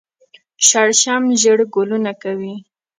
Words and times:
شړشم 0.67 1.23
ژیړ 1.41 1.59
ګلونه 1.75 2.11
کوي 2.23 2.55